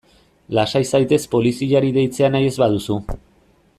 [0.59, 2.99] Lasai zaitez poliziari deitzea nahi ez baduzu.